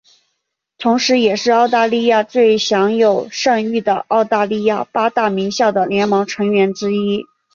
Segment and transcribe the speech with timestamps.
[0.79, 7.27] 同时也是澳大利亚最享有盛誉的澳大利亚八大名校的联盟成员之一。